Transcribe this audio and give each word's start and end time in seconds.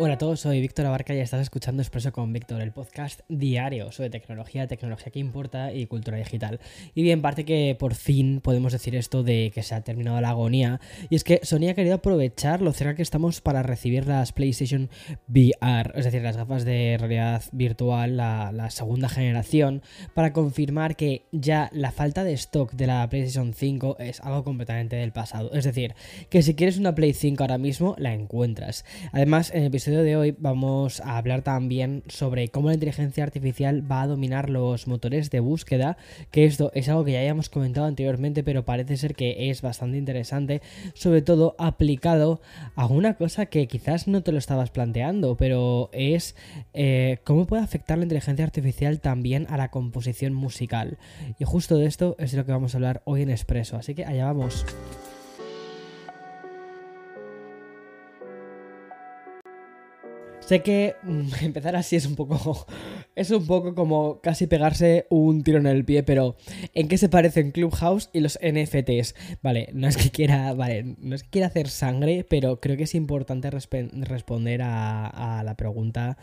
Hola 0.00 0.14
a 0.14 0.18
todos, 0.18 0.38
soy 0.38 0.60
Víctor 0.60 0.86
Abarca 0.86 1.12
y 1.12 1.18
estás 1.18 1.40
escuchando 1.40 1.82
Expreso 1.82 2.12
con 2.12 2.32
Víctor, 2.32 2.60
el 2.60 2.70
podcast 2.70 3.22
diario 3.28 3.90
sobre 3.90 4.10
tecnología, 4.10 4.68
tecnología 4.68 5.10
que 5.10 5.18
importa 5.18 5.72
y 5.72 5.86
cultura 5.86 6.16
digital. 6.18 6.60
Y 6.94 7.02
bien, 7.02 7.20
parte 7.20 7.44
que 7.44 7.76
por 7.76 7.96
fin 7.96 8.40
podemos 8.40 8.72
decir 8.72 8.94
esto 8.94 9.24
de 9.24 9.50
que 9.52 9.64
se 9.64 9.74
ha 9.74 9.80
terminado 9.80 10.20
la 10.20 10.28
agonía, 10.28 10.80
y 11.10 11.16
es 11.16 11.24
que 11.24 11.40
Sony 11.42 11.70
ha 11.70 11.74
querido 11.74 11.96
aprovechar 11.96 12.62
lo 12.62 12.72
cerca 12.72 12.94
que 12.94 13.02
estamos 13.02 13.40
para 13.40 13.64
recibir 13.64 14.06
las 14.06 14.30
PlayStation 14.30 14.88
VR, 15.26 15.90
es 15.96 16.04
decir, 16.04 16.22
las 16.22 16.36
gafas 16.36 16.64
de 16.64 16.96
realidad 16.96 17.42
virtual, 17.50 18.16
la, 18.16 18.70
segunda 18.70 19.08
generación, 19.08 19.82
para 20.14 20.32
confirmar 20.32 20.94
que 20.94 21.26
ya 21.32 21.70
la 21.72 21.90
falta 21.90 22.22
de 22.22 22.34
stock 22.34 22.70
de 22.70 22.86
la 22.86 23.08
PlayStation 23.08 23.52
5 23.52 23.96
es 23.98 24.20
algo 24.20 24.44
completamente 24.44 24.94
del 24.94 25.10
pasado. 25.10 25.52
Es 25.54 25.64
decir, 25.64 25.96
que 26.30 26.42
si 26.42 26.54
quieres 26.54 26.78
una 26.78 26.94
Play 26.94 27.14
5 27.14 27.42
ahora 27.42 27.58
mismo, 27.58 27.96
la 27.98 28.14
encuentras. 28.14 28.84
Además, 29.10 29.50
en 29.50 29.62
el 29.62 29.66
episodio 29.66 29.87
de 29.96 30.16
hoy 30.16 30.36
vamos 30.38 31.00
a 31.00 31.16
hablar 31.16 31.42
también 31.42 32.02
sobre 32.08 32.48
cómo 32.48 32.68
la 32.68 32.74
inteligencia 32.74 33.24
artificial 33.24 33.90
va 33.90 34.02
a 34.02 34.06
dominar 34.06 34.50
los 34.50 34.86
motores 34.86 35.30
de 35.30 35.40
búsqueda, 35.40 35.96
que 36.30 36.44
esto 36.44 36.70
es 36.74 36.88
algo 36.88 37.04
que 37.04 37.12
ya 37.12 37.20
habíamos 37.20 37.48
comentado 37.48 37.86
anteriormente, 37.86 38.42
pero 38.44 38.64
parece 38.64 38.96
ser 38.96 39.14
que 39.14 39.50
es 39.50 39.62
bastante 39.62 39.96
interesante, 39.96 40.60
sobre 40.94 41.22
todo 41.22 41.56
aplicado 41.58 42.40
a 42.74 42.86
una 42.86 43.14
cosa 43.14 43.46
que 43.46 43.66
quizás 43.66 44.06
no 44.08 44.22
te 44.22 44.32
lo 44.32 44.38
estabas 44.38 44.70
planteando, 44.70 45.36
pero 45.36 45.88
es 45.92 46.36
eh, 46.74 47.18
cómo 47.24 47.46
puede 47.46 47.62
afectar 47.62 47.98
la 47.98 48.04
inteligencia 48.04 48.44
artificial 48.44 49.00
también 49.00 49.46
a 49.48 49.56
la 49.56 49.70
composición 49.70 50.34
musical. 50.34 50.98
Y 51.38 51.44
justo 51.44 51.76
de 51.76 51.86
esto 51.86 52.16
es 52.18 52.32
de 52.32 52.38
lo 52.38 52.44
que 52.44 52.52
vamos 52.52 52.74
a 52.74 52.78
hablar 52.78 53.02
hoy 53.04 53.22
en 53.22 53.30
Expreso, 53.30 53.76
así 53.76 53.94
que 53.94 54.04
allá 54.04 54.26
vamos. 54.26 54.66
Sé 60.48 60.62
que 60.62 60.96
mm, 61.02 61.28
empezar 61.44 61.76
así 61.76 61.96
es 61.96 62.06
un 62.06 62.16
poco. 62.16 62.66
Es 63.14 63.32
un 63.32 63.48
poco 63.48 63.74
como 63.74 64.20
casi 64.20 64.46
pegarse 64.46 65.08
un 65.10 65.42
tiro 65.42 65.58
en 65.58 65.66
el 65.66 65.84
pie, 65.84 66.04
pero 66.04 66.36
¿en 66.72 66.86
qué 66.86 66.98
se 66.98 67.08
parecen 67.08 67.50
Clubhouse 67.50 68.10
y 68.12 68.20
los 68.20 68.38
NFTs? 68.40 69.16
Vale, 69.42 69.70
no 69.72 69.88
es 69.88 69.96
que 69.96 70.10
quiera. 70.10 70.54
Vale, 70.54 70.94
no 71.00 71.16
es 71.16 71.24
que 71.24 71.30
quiera 71.30 71.48
hacer 71.48 71.66
sangre, 71.68 72.24
pero 72.30 72.60
creo 72.60 72.76
que 72.76 72.84
es 72.84 72.94
importante 72.94 73.50
responder 73.50 74.62
a, 74.62 75.42
la 75.44 75.56
pregunta. 75.56 76.16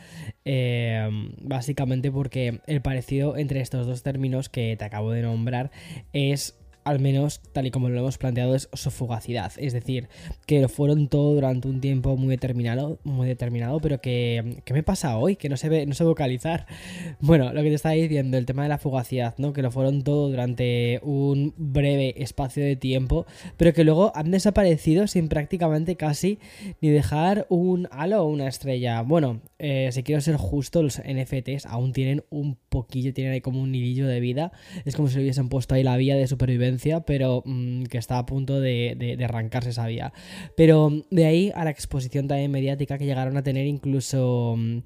Eh, 0.45 1.05
básicamente 1.41 2.13
porque 2.13 2.61
el 2.65 2.81
parecido 2.81 3.35
entre 3.35 3.59
estos 3.59 3.85
dos 3.85 4.01
términos 4.01 4.47
que 4.47 4.77
te 4.77 4.85
acabo 4.85 5.11
de 5.11 5.23
nombrar 5.23 5.71
es 6.13 6.57
al 6.85 6.99
menos 6.99 7.41
tal 7.51 7.65
y 7.65 7.71
como 7.71 7.89
lo 7.89 7.99
hemos 7.99 8.19
planteado, 8.19 8.53
es 8.53 8.69
su 8.71 8.91
fugacidad. 8.91 9.51
Es 9.57 9.73
decir, 9.73 10.07
que 10.45 10.61
lo 10.61 10.69
fueron 10.69 11.07
todo 11.07 11.33
durante 11.33 11.67
un 11.67 11.81
tiempo 11.81 12.15
muy 12.15 12.29
determinado, 12.29 12.99
muy 13.03 13.27
determinado, 13.27 13.79
pero 13.81 13.99
que, 13.99 14.61
¿qué 14.63 14.73
me 14.73 14.83
pasa 14.83 15.17
hoy? 15.17 15.35
Que 15.35 15.49
no 15.49 15.57
se 15.57 15.67
ve, 15.67 15.85
no 15.85 15.93
sé 15.93 16.03
vocalizar. 16.03 16.67
Bueno, 17.19 17.53
lo 17.53 17.63
que 17.63 17.69
te 17.69 17.75
estaba 17.75 17.95
diciendo, 17.95 18.37
el 18.37 18.45
tema 18.45 18.63
de 18.63 18.69
la 18.69 18.77
fugacidad, 18.77 19.33
¿no? 19.37 19.51
Que 19.51 19.63
lo 19.63 19.71
fueron 19.71 20.03
todo 20.03 20.29
durante 20.29 20.99
un 21.01 21.53
breve 21.57 22.13
espacio 22.21 22.63
de 22.63 22.75
tiempo, 22.75 23.25
pero 23.57 23.73
que 23.73 23.83
luego 23.83 24.11
han 24.15 24.29
desaparecido 24.29 25.07
sin 25.07 25.27
prácticamente 25.27 25.95
casi 25.95 26.37
ni 26.81 26.89
dejar 26.89 27.47
un 27.49 27.87
halo 27.89 28.21
o 28.23 28.27
una 28.27 28.47
estrella. 28.47 29.01
Bueno, 29.01 29.41
eh, 29.57 29.89
si 29.91 30.03
quiero 30.03 30.21
ser 30.21 30.35
justo, 30.35 30.83
los 30.83 30.99
NFTs 30.99 31.65
aún 31.65 31.93
tienen 31.93 32.23
un 32.29 32.57
poquillo, 32.69 33.13
tienen 33.13 33.33
ahí 33.33 33.41
como 33.41 33.59
un 33.61 33.73
hilillo 33.73 34.05
de 34.05 34.19
vida. 34.19 34.51
Es 34.83 34.95
como 34.95 35.07
si 35.07 35.15
le 35.15 35.21
hubiesen 35.21 35.49
puesto 35.49 35.73
ahí 35.73 35.81
la 35.81 35.97
vía 35.97 36.15
de 36.15 36.27
supervivencia 36.27 36.74
pero 37.05 37.43
mm, 37.45 37.83
que 37.83 37.97
está 37.97 38.17
a 38.17 38.25
punto 38.25 38.59
de, 38.59 39.17
arrancarse 39.23 39.69
esa 39.69 39.87
vía. 39.87 40.13
Pero 40.55 40.89
mm, 40.89 41.03
de 41.11 41.25
ahí 41.25 41.51
a 41.55 41.63
la 41.63 41.71
exposición 41.71 42.27
también 42.27 42.51
mediática 42.51 42.97
que 42.97 43.05
llegaron 43.05 43.37
a 43.37 43.43
tener 43.43 43.65
incluso 43.65 44.55
mm, 44.57 44.77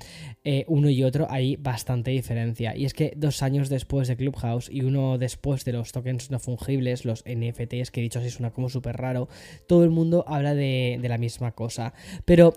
eh, 0.43 0.65
uno 0.67 0.89
y 0.89 1.03
otro, 1.03 1.27
hay 1.29 1.55
bastante 1.55 2.11
diferencia. 2.11 2.75
Y 2.75 2.85
es 2.85 2.93
que 2.93 3.13
dos 3.15 3.43
años 3.43 3.69
después 3.69 4.07
de 4.07 4.15
Clubhouse 4.15 4.69
y 4.71 4.81
uno 4.81 5.17
después 5.17 5.65
de 5.65 5.73
los 5.73 5.91
tokens 5.91 6.31
no 6.31 6.39
fungibles, 6.39 7.05
los 7.05 7.23
NFTs, 7.25 7.91
que 7.91 8.01
dicho 8.01 8.19
así 8.19 8.29
suena 8.29 8.51
como 8.51 8.69
súper 8.69 8.97
raro, 8.97 9.27
todo 9.67 9.83
el 9.83 9.89
mundo 9.89 10.23
habla 10.27 10.55
de 10.55 10.99
la 11.03 11.17
misma 11.17 11.51
cosa. 11.51 11.93
Pero 12.25 12.53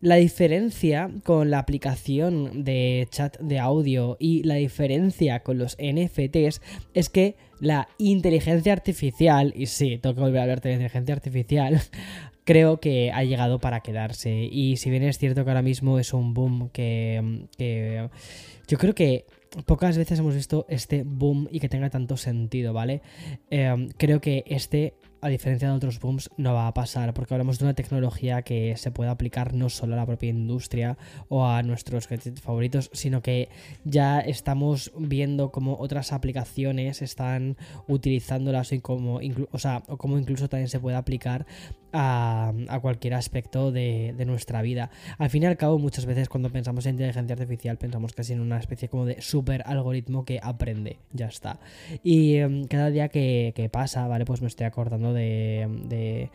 la 0.00 0.16
diferencia 0.16 1.10
con 1.24 1.50
la 1.50 1.58
aplicación 1.58 2.64
de 2.64 3.06
chat 3.10 3.38
de 3.38 3.58
audio 3.58 4.16
y 4.18 4.42
la 4.44 4.54
diferencia 4.54 5.40
con 5.40 5.58
los 5.58 5.76
NFTs 5.78 6.62
es 6.94 7.08
que 7.10 7.36
la 7.60 7.88
inteligencia 7.98 8.72
artificial, 8.72 9.52
y 9.54 9.66
sí, 9.66 9.98
tengo 9.98 10.14
que 10.14 10.22
volver 10.22 10.38
a 10.38 10.42
hablar 10.42 10.60
de 10.62 10.72
inteligencia 10.72 11.14
artificial, 11.14 11.80
creo 12.44 12.80
que 12.80 13.12
ha 13.12 13.22
llegado 13.24 13.58
para 13.58 13.80
quedarse. 13.80 14.48
Y 14.50 14.76
si 14.76 14.88
bien 14.88 15.02
es 15.02 15.18
cierto 15.18 15.44
que 15.44 15.50
ahora 15.50 15.62
mismo 15.62 15.98
es 15.98 16.14
un 16.14 16.32
boom 16.32 16.70
que, 16.70 17.46
que 17.58 18.08
yo 18.66 18.78
creo 18.78 18.94
que 18.94 19.26
pocas 19.66 19.98
veces 19.98 20.18
hemos 20.18 20.34
visto 20.34 20.64
este 20.68 21.02
boom 21.04 21.48
y 21.50 21.60
que 21.60 21.68
tenga 21.68 21.90
tanto 21.90 22.16
sentido, 22.16 22.72
¿vale? 22.72 23.02
Eh, 23.50 23.88
creo 23.98 24.20
que 24.20 24.44
este 24.46 24.94
a 25.20 25.28
diferencia 25.28 25.68
de 25.68 25.74
otros 25.74 26.00
booms, 26.00 26.30
no 26.36 26.54
va 26.54 26.66
a 26.66 26.74
pasar, 26.74 27.12
porque 27.14 27.34
hablamos 27.34 27.58
de 27.58 27.64
una 27.66 27.74
tecnología 27.74 28.42
que 28.42 28.76
se 28.76 28.90
puede 28.90 29.10
aplicar 29.10 29.54
no 29.54 29.68
solo 29.68 29.94
a 29.94 29.96
la 29.96 30.06
propia 30.06 30.30
industria 30.30 30.96
o 31.28 31.46
a 31.46 31.62
nuestros 31.62 32.08
favoritos, 32.42 32.90
sino 32.92 33.22
que 33.22 33.48
ya 33.84 34.20
estamos 34.20 34.92
viendo 34.96 35.50
cómo 35.50 35.76
otras 35.78 36.12
aplicaciones 36.12 37.02
están 37.02 37.56
utilizándolas 37.86 38.72
y 38.72 38.80
o 38.80 39.96
cómo 39.98 40.18
incluso 40.18 40.48
también 40.48 40.68
se 40.68 40.80
puede 40.80 40.96
aplicar 40.96 41.46
a, 41.92 42.52
cualquier 42.80 43.14
aspecto 43.14 43.72
de, 43.72 44.14
nuestra 44.26 44.62
vida. 44.62 44.90
Al 45.18 45.30
fin 45.30 45.42
y 45.42 45.46
al 45.46 45.56
cabo, 45.56 45.78
muchas 45.78 46.06
veces 46.06 46.28
cuando 46.28 46.50
pensamos 46.50 46.86
en 46.86 46.92
inteligencia 46.92 47.34
artificial 47.34 47.78
pensamos 47.78 48.12
casi 48.12 48.32
en 48.32 48.40
una 48.40 48.58
especie 48.58 48.88
como 48.88 49.06
de 49.06 49.20
super 49.20 49.62
algoritmo 49.66 50.24
que 50.24 50.40
aprende, 50.42 50.98
ya 51.12 51.26
está. 51.26 51.58
Y 52.02 52.36
em, 52.36 52.64
cada 52.64 52.90
día 52.90 53.08
que 53.08 53.68
pasa, 53.72 54.06
¿vale? 54.06 54.24
Pues 54.24 54.40
me 54.42 54.48
estoy 54.48 54.66
acordando 54.66 55.09
de, 55.12 56.30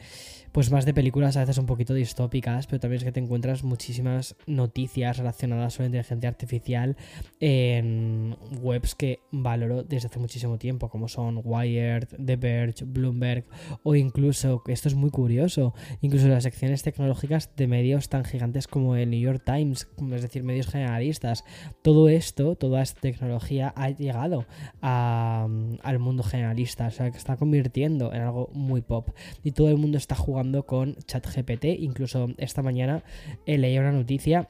pues 0.51 0.71
más 0.71 0.85
de 0.85 0.93
películas 0.93 1.35
a 1.37 1.41
veces 1.41 1.57
un 1.57 1.65
poquito 1.65 1.93
distópicas, 1.93 2.67
pero 2.67 2.79
también 2.79 2.99
es 2.99 3.03
que 3.03 3.11
te 3.11 3.19
encuentras 3.19 3.63
muchísimas 3.63 4.35
noticias 4.47 5.17
relacionadas 5.17 5.75
con 5.75 5.83
la 5.83 5.87
inteligencia 5.87 6.29
artificial 6.29 6.95
en 7.39 8.37
webs 8.61 8.95
que 8.95 9.19
valoro 9.31 9.83
desde 9.83 10.07
hace 10.07 10.19
muchísimo 10.19 10.57
tiempo, 10.57 10.89
como 10.89 11.07
son 11.07 11.41
Wired, 11.43 12.07
The 12.23 12.35
Verge, 12.37 12.85
Bloomberg 12.85 13.45
o 13.83 13.95
incluso, 13.95 14.63
esto 14.67 14.87
es 14.87 14.95
muy 14.95 15.09
curioso, 15.09 15.73
incluso 16.01 16.27
las 16.27 16.43
secciones 16.43 16.83
tecnológicas 16.83 17.55
de 17.55 17.67
medios 17.67 18.09
tan 18.09 18.23
gigantes 18.23 18.67
como 18.67 18.95
el 18.95 19.09
New 19.09 19.19
York 19.19 19.43
Times, 19.45 19.87
es 20.13 20.21
decir, 20.21 20.43
medios 20.43 20.67
generalistas. 20.67 21.43
Todo 21.81 22.07
esto, 22.07 22.55
toda 22.55 22.81
esta 22.81 23.01
tecnología 23.01 23.73
ha 23.75 23.89
llegado 23.89 24.45
al 24.81 25.99
mundo 25.99 26.23
generalista, 26.23 26.87
o 26.87 26.91
sea, 26.91 27.11
que 27.11 27.17
está 27.17 27.37
convirtiendo 27.37 28.13
en 28.13 28.21
algo 28.21 28.49
pop. 28.81 29.09
Y 29.43 29.51
todo 29.51 29.69
el 29.69 29.77
mundo 29.77 29.97
está 29.97 30.15
jugando 30.15 30.65
con 30.65 30.95
ChatGPT. 30.95 31.65
Incluso 31.79 32.27
esta 32.37 32.61
mañana 32.61 33.03
eh, 33.45 33.57
leía 33.57 33.81
una 33.81 33.91
noticia 33.91 34.49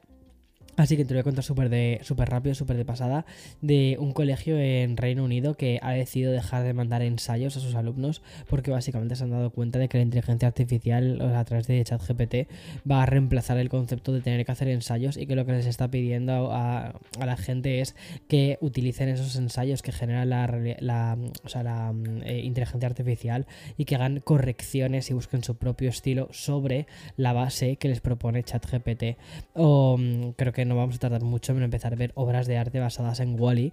Así 0.76 0.96
que 0.96 1.04
te 1.04 1.14
lo 1.14 1.16
voy 1.16 1.20
a 1.20 1.24
contar 1.24 1.44
súper 1.44 1.70
de, 1.70 2.00
super 2.02 2.28
rápido, 2.28 2.54
súper 2.54 2.76
de 2.76 2.84
pasada, 2.84 3.24
de 3.62 3.96
un 3.98 4.12
colegio 4.12 4.58
en 4.58 4.96
Reino 4.96 5.24
Unido 5.24 5.54
que 5.54 5.78
ha 5.82 5.92
decidido 5.92 6.32
dejar 6.32 6.64
de 6.64 6.74
mandar 6.74 7.02
ensayos 7.02 7.56
a 7.56 7.60
sus 7.60 7.74
alumnos 7.74 8.22
porque 8.48 8.70
básicamente 8.70 9.16
se 9.16 9.24
han 9.24 9.30
dado 9.30 9.50
cuenta 9.50 9.78
de 9.78 9.88
que 9.88 9.96
la 9.98 10.04
inteligencia 10.04 10.48
artificial 10.48 11.20
a 11.34 11.44
través 11.44 11.66
de 11.66 11.82
ChatGPT 11.82 12.48
va 12.90 13.02
a 13.02 13.06
reemplazar 13.06 13.56
el 13.58 13.70
concepto 13.70 14.12
de 14.12 14.20
tener 14.20 14.44
que 14.44 14.52
hacer 14.52 14.68
ensayos 14.68 15.16
y 15.16 15.26
que 15.26 15.34
lo 15.34 15.46
que 15.46 15.52
les 15.52 15.66
está 15.66 15.90
pidiendo 15.90 16.50
a, 16.52 16.94
la 17.18 17.36
gente 17.36 17.80
es 17.80 17.96
que 18.28 18.58
utilicen 18.60 19.08
esos 19.08 19.36
ensayos 19.36 19.82
que 19.82 19.92
generan 19.92 20.28
la, 20.28 20.46
la, 20.80 21.94
eh, 22.24 22.40
inteligencia 22.44 22.86
artificial 22.86 23.46
y 23.78 23.86
que 23.86 23.94
hagan 23.94 24.20
correcciones 24.20 25.10
y 25.10 25.14
busquen 25.14 25.42
su 25.42 25.56
propio 25.56 25.88
estilo 25.88 26.28
sobre 26.32 26.86
la 27.16 27.32
base 27.32 27.76
que 27.76 27.88
les 27.88 28.00
propone 28.00 28.42
ChatGPT. 28.42 29.16
O 29.54 29.96
mm, 29.98 30.32
creo 30.32 30.52
que 30.52 30.65
no 30.66 30.76
vamos 30.76 30.96
a 30.96 30.98
tardar 30.98 31.22
mucho 31.22 31.52
en 31.52 31.62
empezar 31.62 31.92
a 31.92 31.96
ver 31.96 32.12
obras 32.14 32.46
de 32.46 32.58
arte 32.58 32.80
basadas 32.80 33.20
en 33.20 33.40
Wally, 33.40 33.72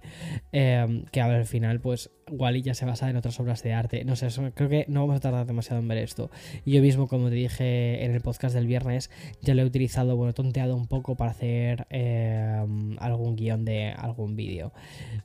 eh, 0.52 1.04
que 1.12 1.20
al 1.20 1.46
final, 1.46 1.80
pues 1.80 2.10
Wally 2.30 2.62
ya 2.62 2.74
se 2.74 2.84
basa 2.84 3.10
en 3.10 3.16
otras 3.16 3.38
obras 3.40 3.62
de 3.62 3.72
arte. 3.72 4.04
No 4.04 4.16
sé, 4.16 4.28
creo 4.54 4.68
que 4.68 4.84
no 4.88 5.00
vamos 5.00 5.16
a 5.16 5.20
tardar 5.20 5.46
demasiado 5.46 5.80
en 5.80 5.88
ver 5.88 5.98
esto. 5.98 6.30
Yo 6.64 6.80
mismo, 6.82 7.08
como 7.08 7.28
te 7.28 7.34
dije 7.34 8.04
en 8.04 8.12
el 8.12 8.20
podcast 8.20 8.54
del 8.54 8.66
viernes, 8.66 9.10
ya 9.42 9.54
lo 9.54 9.62
he 9.62 9.64
utilizado, 9.64 10.16
bueno, 10.16 10.32
tonteado 10.32 10.76
un 10.76 10.86
poco 10.86 11.16
para 11.16 11.30
hacer 11.30 11.86
eh, 11.90 12.64
algún 12.98 13.36
guion 13.36 13.64
de 13.64 13.90
algún 13.90 14.36
vídeo. 14.36 14.72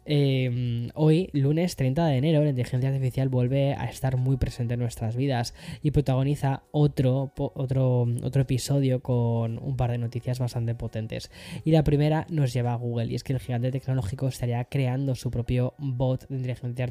Eh, 0.05 0.89
hoy, 0.95 1.29
lunes 1.33 1.75
30 1.75 2.05
de 2.05 2.17
enero, 2.17 2.43
la 2.43 2.49
inteligencia 2.49 2.89
artificial 2.89 3.29
vuelve 3.29 3.73
a 3.73 3.85
estar 3.85 4.17
muy 4.17 4.37
presente 4.37 4.75
en 4.75 4.81
nuestras 4.81 5.15
vidas 5.15 5.53
y 5.81 5.91
protagoniza 5.91 6.63
otro, 6.71 7.33
otro, 7.37 8.07
otro 8.23 8.41
episodio 8.41 9.01
con 9.01 9.57
un 9.59 9.77
par 9.77 9.91
de 9.91 9.97
noticias 9.97 10.39
bastante 10.39 10.75
potentes. 10.75 11.31
Y 11.63 11.71
la 11.71 11.83
primera 11.83 12.27
nos 12.29 12.53
lleva 12.53 12.73
a 12.73 12.75
Google, 12.75 13.11
y 13.11 13.15
es 13.15 13.23
que 13.23 13.33
el 13.33 13.39
gigante 13.39 13.71
tecnológico 13.71 14.27
estaría 14.27 14.63
creando 14.65 15.15
su 15.15 15.31
propio 15.31 15.73
bot 15.77 16.27
de 16.27 16.35
inteligencia 16.35 16.85
artificial 16.85 16.88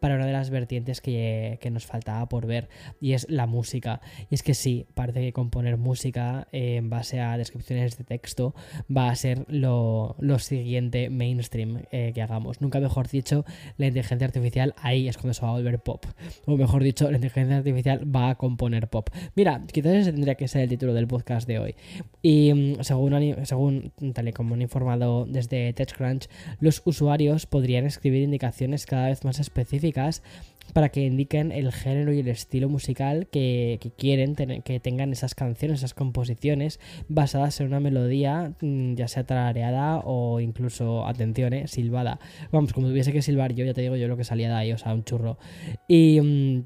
para 0.00 0.16
una 0.16 0.26
de 0.26 0.32
las 0.32 0.50
vertientes 0.50 1.00
que, 1.00 1.58
nos 1.70 1.86
faltaba 1.86 2.28
por 2.28 2.46
ver, 2.46 2.68
y 3.00 3.12
es 3.12 3.28
la 3.28 3.46
música. 3.46 4.00
Y 4.30 4.34
es 4.34 4.42
que 4.42 4.54
sí, 4.54 4.86
parece 4.94 5.20
que 5.20 5.32
componer 5.32 5.76
música 5.76 6.48
en 6.52 6.88
base 6.88 7.20
a 7.20 7.36
descripciones 7.36 7.98
de 7.98 8.04
texto 8.04 8.54
va 8.94 9.10
a 9.10 9.14
ser 9.14 9.44
lo, 9.48 10.16
siguiente 10.38 11.10
mainstream 11.10 11.82
eh, 11.90 12.12
que 12.14 12.22
hagamos. 12.22 12.60
Nunca 12.60 12.80
mejor 12.80 13.08
dicho, 13.08 13.44
la 13.76 13.86
inteligencia 13.86 14.26
artificial 14.26 14.74
ahí 14.80 15.08
es 15.08 15.16
cuando 15.16 15.34
se 15.34 15.42
va 15.42 15.50
a 15.50 15.52
volver 15.52 15.80
pop. 15.80 16.06
O 16.46 16.56
mejor 16.56 16.82
dicho, 16.82 17.10
la 17.10 17.16
inteligencia 17.16 17.58
artificial 17.58 18.14
va 18.14 18.30
a 18.30 18.34
componer 18.36 18.88
pop. 18.88 19.10
Mira, 19.34 19.62
quizás 19.70 19.92
ese 19.92 20.12
tendría 20.12 20.36
que 20.36 20.48
ser 20.48 20.62
el 20.62 20.68
título 20.68 20.94
del 20.94 21.06
podcast 21.06 21.46
de 21.46 21.58
hoy. 21.58 21.74
Y 22.22 22.52
mm, 22.54 22.82
según, 22.82 23.36
según 23.44 23.92
tal 24.14 24.28
y 24.28 24.32
como 24.32 24.54
han 24.54 24.62
informado 24.62 25.26
desde 25.26 25.72
TechCrunch, 25.72 26.28
los 26.60 26.82
usuarios 26.84 27.46
podrían 27.46 27.86
escribir 27.86 28.22
indicaciones 28.22 28.86
cada 28.86 28.97
vez 29.06 29.24
más 29.24 29.38
específicas 29.40 30.22
para 30.72 30.90
que 30.90 31.04
indiquen 31.04 31.52
el 31.52 31.72
género 31.72 32.12
y 32.12 32.20
el 32.20 32.28
estilo 32.28 32.68
musical 32.68 33.26
que, 33.30 33.78
quieren 33.96 34.34
que 34.34 34.80
tengan 34.80 35.12
esas 35.12 35.34
canciones, 35.34 35.78
esas 35.78 35.94
composiciones 35.94 36.80
basadas 37.08 37.60
en 37.60 37.68
una 37.68 37.80
melodía, 37.80 38.52
mm, 38.60 38.94
ya 38.94 39.08
sea 39.08 39.24
tarareada 39.24 39.98
o 40.04 40.40
incluso, 40.40 41.06
atención, 41.06 41.52
eh, 41.52 41.68
silbada. 41.68 42.20
Vamos, 42.52 42.72
como 42.72 42.88
tuviese 42.88 43.12
que 43.12 43.22
silbar 43.22 43.54
yo, 43.54 43.64
ya 43.64 43.74
te 43.74 43.80
digo 43.80 43.96
yo 43.96 44.08
lo 44.08 44.16
que 44.16 44.24
salía 44.24 44.48
de 44.48 44.54
ahí, 44.54 44.72
o 44.72 44.78
sea, 44.78 44.94
un 44.94 45.04
churro. 45.04 45.38
Y... 45.86 46.20
Mm, 46.20 46.62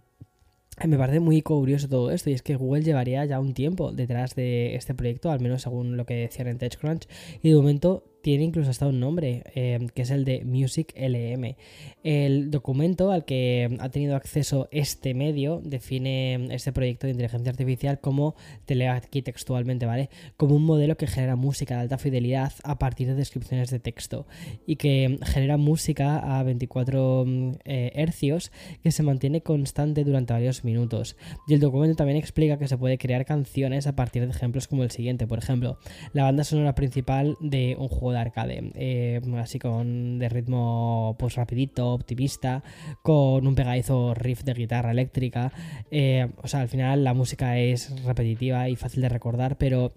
me 0.89 0.97
parece 0.97 1.21
muy 1.21 1.43
curioso 1.43 1.87
todo 1.87 2.11
esto 2.11 2.31
y 2.31 2.33
es 2.33 2.43
que 2.43 2.57
Google 2.57 2.83
llevaría 2.83 3.25
ya 3.27 3.39
un 3.39 3.53
tiempo 3.55 3.93
detrás 3.93 4.35
de 4.35 4.75
este 4.75 4.95
proyecto, 4.95 5.31
al 5.31 5.39
menos 5.39 5.63
según 5.63 5.97
lo 5.97 6.07
que 6.07 6.15
decían 6.15 6.49
en 6.49 6.59
TechCrunch, 6.59 7.07
y 7.43 7.51
de 7.51 7.55
momento 7.55 8.05
tiene 8.23 8.45
incluso 8.45 8.71
hasta 8.71 8.87
un 8.87 9.01
nombre, 9.01 9.43
eh, 9.55 9.89
que 9.95 10.03
es 10.03 10.11
el 10.11 10.25
de 10.25 10.45
Music 10.45 10.95
LM. 10.97 11.57
El 12.05 12.51
documento 12.51 13.11
al 13.11 13.25
que 13.25 13.77
ha 13.81 13.89
tenido 13.89 14.17
acceso 14.17 14.69
este 14.71 15.13
medio 15.15 15.61
define 15.65 16.47
este 16.55 16.73
proyecto 16.73 17.07
de 17.07 17.13
inteligencia 17.13 17.51
artificial 17.51 18.01
como, 18.01 18.35
te 18.65 18.75
leo 18.75 18.93
aquí 18.93 19.23
textualmente, 19.23 19.87
¿vale? 19.87 20.09
Como 20.37 20.55
un 20.55 20.65
modelo 20.65 20.97
que 20.97 21.07
genera 21.07 21.37
música 21.37 21.75
de 21.75 21.81
alta 21.83 21.99
fidelidad 21.99 22.53
a 22.63 22.79
partir 22.79 23.09
de 23.09 23.15
descripciones 23.15 23.71
de 23.71 23.81
texto 23.81 24.27
y 24.67 24.77
que 24.77 25.19
genera 25.25 25.57
música 25.57 26.39
a 26.39 26.43
24 26.45 27.27
eh, 27.65 27.93
hercios 27.95 28.53
que 28.83 28.93
se 28.93 29.03
mantiene 29.03 29.43
constante 29.43 30.05
durante 30.05 30.33
varios 30.33 30.65
minutos. 30.65 31.17
Y 31.49 31.55
el 31.55 31.61
documento 31.61 31.97
también 31.97 32.19
explica 32.19 32.59
que 32.59 32.69
se 32.69 32.79
puede 32.79 32.99
crear 32.99 33.25
canciones 33.25 33.87
a 33.87 33.97
partir 33.97 34.25
de 34.25 34.31
ejemplos 34.31 34.69
como 34.69 34.85
el 34.85 34.91
siguiente, 34.91 35.27
por 35.27 35.39
ejemplo, 35.39 35.79
la 36.13 36.23
banda 36.25 36.45
sonora 36.45 36.75
principal 36.75 37.37
de 37.41 37.77
un 37.79 37.89
juego 37.89 38.12
de 38.13 38.19
arcade, 38.19 38.73
eh, 38.75 39.21
así 39.39 39.59
con 39.59 40.19
de 40.19 40.29
ritmo 40.29 41.17
pues 41.19 41.35
rapidito, 41.35 41.93
optimista, 41.93 42.63
con 43.03 43.47
un 43.47 43.55
pegadizo 43.55 44.15
riff 44.15 44.43
de 44.43 44.55
guitarra 44.55 44.91
eléctrica. 44.91 45.53
Eh, 45.91 46.29
o 46.43 46.49
sea, 46.49 46.61
al 46.61 46.69
final 46.69 47.05
la 47.05 47.15
música 47.15 47.59
es 47.59 47.93
repetitiva 48.05 48.69
y 48.69 48.77
fácil 48.77 49.03
de 49.03 49.09
recordar, 49.09 49.57
pero 49.59 49.93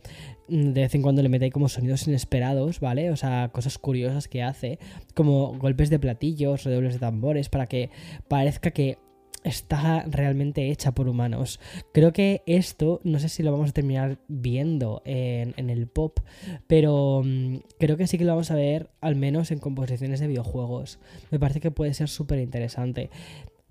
mm, 0.48 0.74
de 0.74 0.82
vez 0.82 0.96
en 0.96 1.02
cuando 1.02 1.22
le 1.22 1.30
mete 1.30 1.46
ahí 1.46 1.52
como 1.52 1.70
sonidos 1.70 2.08
inesperados, 2.08 2.80
¿vale? 2.80 3.12
O 3.12 3.16
sea, 3.16 3.50
cosas 3.52 3.78
curiosas 3.78 4.28
que 4.28 4.44
hace, 4.44 4.80
como 5.14 5.58
golpes 5.58 5.90
de 5.90 6.00
platillos, 6.00 6.64
redobles 6.64 6.94
de 6.94 7.00
tambores, 7.00 7.50
para 7.50 7.68
que 7.68 7.90
parezca 8.28 8.72
que 8.72 8.98
está 9.46 10.04
realmente 10.10 10.70
hecha 10.70 10.92
por 10.94 11.08
humanos. 11.08 11.60
Creo 11.94 12.12
que 12.12 12.42
esto, 12.48 13.00
no 13.04 13.20
sé 13.20 13.30
si 13.30 13.44
lo 13.44 13.52
vamos 13.52 13.70
a 13.70 13.74
terminar 13.74 14.18
viendo 14.28 15.02
en, 15.06 15.70
el 15.70 15.88
pop, 15.88 16.20
pero 16.68 17.22
mm, 17.24 17.58
creo 17.80 17.96
que 17.96 18.08
sí 18.08 18.18
que 18.18 18.26
lo 18.26 18.32
vamos 18.34 18.52
a 18.52 18.56
ver 18.56 18.90
al 19.02 19.16
menos 19.16 19.52
en 19.52 19.60
composiciones 19.60 20.20
de 20.20 20.28
videojuegos. 20.28 21.00
Me 21.32 21.40
parece 21.40 21.62
que 21.62 21.72
puede 21.72 21.94
ser 21.94 22.10
súper 22.10 22.40
interesante. 22.40 23.10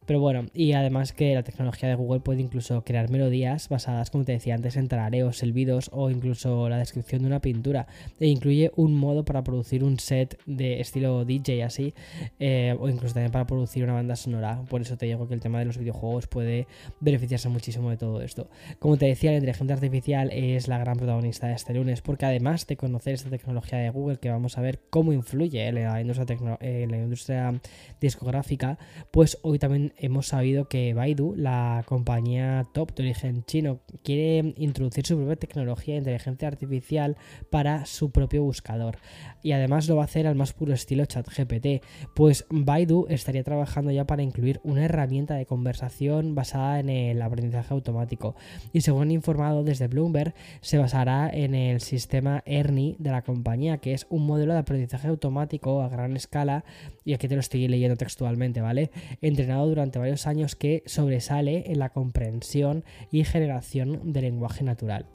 Pero 0.06 0.20
bueno, 0.20 0.46
y 0.52 0.72
además 0.72 1.12
que 1.12 1.34
la 1.34 1.42
tecnología 1.42 1.88
de 1.88 1.94
Google 1.94 2.20
puede 2.20 2.42
incluso 2.42 2.84
crear 2.84 3.10
melodías 3.10 3.68
basadas, 3.68 4.10
como 4.10 4.24
te 4.24 4.32
decía 4.32 4.54
antes, 4.54 4.76
en 4.76 4.88
tarareos, 4.88 5.38
silbidos 5.38 5.90
o 5.92 6.10
incluso 6.10 6.68
la 6.68 6.78
descripción 6.78 7.22
de 7.22 7.28
una 7.28 7.40
pintura. 7.40 7.86
E 8.20 8.26
incluye 8.26 8.70
un 8.76 8.94
modo 8.94 9.24
para 9.24 9.42
producir 9.42 9.84
un 9.84 9.98
set 9.98 10.38
de 10.46 10.80
estilo 10.80 11.24
DJ 11.24 11.64
así, 11.64 11.94
eh, 12.38 12.76
o 12.78 12.88
incluso 12.88 13.14
también 13.14 13.32
para 13.32 13.46
producir 13.46 13.84
una 13.84 13.94
banda 13.94 14.16
sonora. 14.16 14.62
Por 14.68 14.82
eso 14.82 14.96
te 14.96 15.06
digo 15.06 15.26
que 15.28 15.34
el 15.34 15.40
tema 15.40 15.58
de 15.58 15.64
los 15.64 15.78
videojuegos 15.78 16.26
puede 16.26 16.66
beneficiarse 17.00 17.48
muchísimo 17.48 17.90
de 17.90 17.96
todo 17.96 18.20
esto. 18.20 18.50
Como 18.78 18.96
te 18.96 19.06
decía, 19.06 19.30
la 19.30 19.38
inteligencia 19.38 19.74
artificial 19.74 20.30
es 20.32 20.68
la 20.68 20.78
gran 20.78 20.96
protagonista 20.96 21.46
de 21.46 21.54
este 21.54 21.74
lunes, 21.74 22.02
porque 22.02 22.26
además 22.26 22.66
de 22.66 22.76
conocer 22.76 23.14
esta 23.14 23.30
tecnología 23.30 23.78
de 23.78 23.90
Google, 23.90 24.18
que 24.18 24.30
vamos 24.30 24.58
a 24.58 24.60
ver 24.60 24.80
cómo 24.90 25.12
influye 25.12 25.70
la 25.72 26.00
industria, 26.00 26.58
en 26.60 26.90
la 26.90 26.98
industria 26.98 27.60
discográfica, 28.00 28.78
pues 29.10 29.38
hoy 29.42 29.58
también 29.58 29.93
hemos 29.98 30.28
sabido 30.28 30.68
que 30.68 30.94
Baidu, 30.94 31.34
la 31.36 31.84
compañía 31.86 32.66
top 32.72 32.94
de 32.94 33.04
origen 33.04 33.44
chino, 33.44 33.80
quiere 34.02 34.54
introducir 34.56 35.06
su 35.06 35.16
propia 35.16 35.36
tecnología 35.36 35.94
de 35.94 35.98
inteligencia 35.98 36.48
artificial 36.48 37.16
para 37.50 37.86
su 37.86 38.10
propio 38.10 38.42
buscador. 38.42 38.98
Y 39.42 39.52
además 39.52 39.88
lo 39.88 39.96
va 39.96 40.02
a 40.02 40.04
hacer 40.06 40.26
al 40.26 40.34
más 40.34 40.52
puro 40.52 40.72
estilo 40.72 41.04
ChatGPT, 41.04 41.84
pues 42.14 42.46
Baidu 42.50 43.06
estaría 43.08 43.44
trabajando 43.44 43.90
ya 43.90 44.06
para 44.06 44.22
incluir 44.22 44.60
una 44.64 44.84
herramienta 44.84 45.34
de 45.34 45.46
conversación 45.46 46.34
basada 46.34 46.80
en 46.80 46.88
el 46.88 47.20
aprendizaje 47.22 47.74
automático. 47.74 48.34
Y 48.72 48.80
según 48.80 49.10
informado 49.10 49.62
desde 49.62 49.88
Bloomberg, 49.88 50.34
se 50.60 50.78
basará 50.78 51.30
en 51.32 51.54
el 51.54 51.80
sistema 51.80 52.42
Ernie 52.46 52.96
de 52.98 53.10
la 53.10 53.22
compañía, 53.22 53.78
que 53.78 53.92
es 53.92 54.06
un 54.08 54.26
modelo 54.26 54.54
de 54.54 54.60
aprendizaje 54.60 55.08
automático 55.08 55.82
a 55.82 55.88
gran 55.88 56.16
escala, 56.16 56.64
y 57.04 57.12
aquí 57.12 57.28
te 57.28 57.34
lo 57.34 57.40
estoy 57.40 57.68
leyendo 57.68 57.96
textualmente, 57.96 58.60
¿vale? 58.60 58.90
Entrenado 59.20 59.66
durante 59.66 59.83
durante 59.84 59.98
varios 59.98 60.26
años 60.26 60.56
que 60.56 60.82
sobresale 60.86 61.70
en 61.70 61.78
la 61.78 61.90
comprensión 61.90 62.84
y 63.10 63.24
generación 63.24 64.14
de 64.14 64.22
lenguaje 64.22 64.64
natural. 64.64 65.06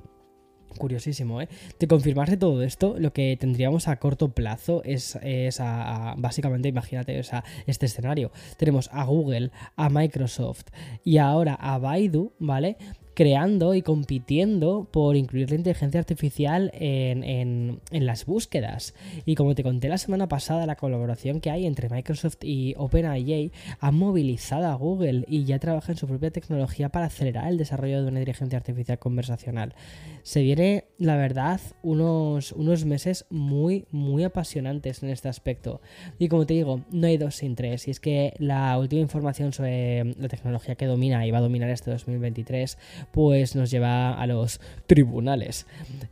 Curiosísimo, 0.77 1.41
¿eh? 1.41 1.49
De 1.79 1.87
confirmarse 1.87 2.37
todo 2.37 2.61
esto, 2.61 2.95
lo 2.99 3.11
que 3.11 3.35
tendríamos 3.39 3.87
a 3.87 3.95
corto 3.95 4.29
plazo 4.29 4.83
es, 4.83 5.17
básicamente, 6.17 6.69
imagínate, 6.69 7.19
o 7.19 7.23
sea, 7.23 7.43
este 7.65 7.87
escenario. 7.87 8.31
Tenemos 8.57 8.87
a 8.93 9.03
Google, 9.05 9.49
a 9.75 9.89
Microsoft 9.89 10.67
y 11.03 11.17
ahora 11.17 11.55
a 11.55 11.79
Baidu, 11.79 12.33
¿vale? 12.37 12.77
Creando 13.19 13.73
y 13.75 13.81
compitiendo 13.81 14.87
por 14.89 15.17
incluir 15.17 15.49
la 15.49 15.57
inteligencia 15.57 15.99
artificial 15.99 16.71
en, 16.73 17.81
las 17.91 18.25
búsquedas. 18.25 18.93
Y 19.25 19.35
como 19.35 19.55
te 19.55 19.63
conté 19.63 19.89
la 19.89 19.97
semana 19.97 20.29
pasada, 20.29 20.65
la 20.65 20.77
colaboración 20.77 21.41
que 21.41 21.51
hay 21.51 21.65
entre 21.65 21.89
Microsoft 21.89 22.37
y 22.43 22.75
OpenAI 22.77 23.51
ha 23.81 23.91
movilizado 23.91 24.67
a 24.67 24.75
Google 24.75 25.25
y 25.27 25.43
ya 25.43 25.59
trabaja 25.59 25.91
en 25.91 25.97
su 25.97 26.07
propia 26.07 26.31
tecnología 26.31 26.87
para 26.87 27.07
acelerar 27.07 27.49
el 27.49 27.57
desarrollo 27.57 28.01
de 28.01 28.07
una 28.07 28.19
inteligencia 28.19 28.57
artificial 28.57 28.99
conversacional. 28.99 29.75
Se 30.23 30.41
viene, 30.41 30.85
la 30.97 31.17
verdad, 31.17 31.59
unos, 31.83 32.53
unos 32.53 32.85
meses 32.85 33.25
muy, 33.29 33.85
muy 33.91 34.23
apasionantes 34.23 35.03
en 35.03 35.09
este 35.09 35.27
aspecto. 35.27 35.81
Y 36.19 36.29
como 36.29 36.45
te 36.45 36.53
digo, 36.53 36.85
no 36.89 37.07
hay 37.07 37.17
dos 37.17 37.35
sin 37.35 37.55
tres. 37.55 37.85
Y 37.89 37.91
es 37.91 37.99
que 37.99 38.33
la 38.37 38.77
última 38.77 39.01
información 39.01 39.51
sobre 39.51 40.05
la 40.05 40.29
tecnología 40.29 40.75
que 40.75 40.85
domina 40.85 41.27
y 41.27 41.31
va 41.31 41.39
a 41.39 41.41
dominar 41.41 41.69
este 41.69 41.91
2023 41.91 42.77
pues 43.11 43.55
nos 43.55 43.71
lleva 43.71 44.13
a 44.13 44.27
los 44.27 44.59
tribunales. 44.87 45.65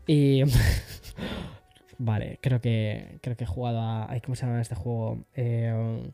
Y... 0.06 0.44
vale, 1.98 2.39
creo 2.42 2.62
que, 2.62 3.20
creo 3.22 3.36
que 3.36 3.44
he 3.44 3.48
jugado 3.48 3.82
a... 3.82 4.10
¿Cómo 4.24 4.36
se 4.36 4.46
llama 4.46 4.62
este 4.62 4.75
juego? 4.75 5.25
Eh, 5.36 6.12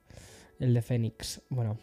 el 0.60 0.74
de 0.74 0.82
Phoenix. 0.82 1.42
Bueno, 1.50 1.78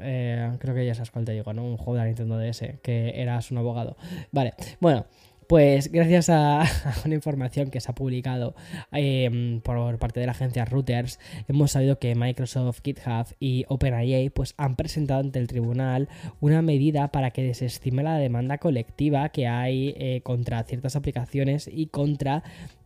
eh, 0.00 0.56
creo 0.58 0.74
que 0.74 0.86
ya 0.86 0.94
sabes 0.94 1.10
cuál 1.10 1.24
te 1.24 1.32
digo, 1.32 1.52
¿no? 1.52 1.64
Un 1.64 1.76
juego 1.76 1.94
de 1.94 2.00
la 2.00 2.06
Nintendo 2.06 2.38
DS, 2.38 2.80
que 2.82 3.20
eras 3.20 3.50
un 3.50 3.58
abogado. 3.58 3.96
Vale, 4.32 4.54
bueno, 4.80 5.06
pues 5.48 5.90
gracias 5.90 6.28
a, 6.30 6.64
una 7.04 7.14
información 7.14 7.70
que 7.70 7.80
se 7.80 7.90
ha 7.90 7.94
publicado 7.94 8.54
em, 8.92 9.60
por 9.60 9.98
parte 9.98 10.20
de 10.20 10.26
la 10.26 10.32
agencia 10.32 10.64
Reuters, 10.64 11.18
hemos 11.48 11.72
sabido 11.72 11.98
que 11.98 12.14
Microsoft, 12.14 12.80
GitHub 12.84 13.26
y 13.40 13.64
OpenAI 13.68 14.30
pues, 14.30 14.54
han 14.56 14.76
presentado 14.76 15.20
ante 15.20 15.38
el 15.38 15.46
tribunal 15.46 16.08
una 16.40 16.62
medida 16.62 17.08
para 17.08 17.30
que 17.30 17.42
desestime 17.42 18.02
la 18.02 18.16
demanda 18.16 18.58
colectiva 18.58 19.28
que 19.28 19.46
hay 19.46 19.94
eh, 19.96 20.20
contra 20.22 20.62
ciertas 20.64 20.96
aplicaciones 20.96 21.68
y 21.72 21.86
contra 21.86 22.42